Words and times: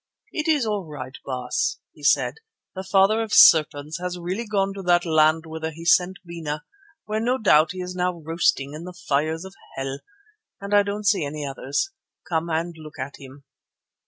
"It 0.31 0.47
is 0.47 0.65
all 0.65 0.85
right, 0.87 1.15
Baas," 1.23 1.77
he 1.91 2.01
said. 2.03 2.37
"The 2.73 2.83
Father 2.83 3.21
of 3.21 3.33
Serpents 3.35 3.99
has 3.99 4.17
really 4.17 4.47
gone 4.47 4.73
to 4.73 4.81
that 4.81 5.05
land 5.05 5.45
whither 5.45 5.69
he 5.69 5.85
sent 5.85 6.17
Bena, 6.25 6.65
where 7.05 7.19
no 7.19 7.37
doubt 7.37 7.73
he 7.73 7.81
is 7.83 7.93
now 7.93 8.19
roasting 8.19 8.73
in 8.73 8.85
the 8.85 8.93
fires 9.07 9.45
of 9.45 9.53
hell, 9.75 9.99
and 10.59 10.73
I 10.73 10.81
don't 10.81 11.05
see 11.05 11.23
any 11.23 11.45
others. 11.45 11.91
Come 12.27 12.49
and 12.49 12.75
look 12.79 12.97
at 12.97 13.17
him." 13.17 13.43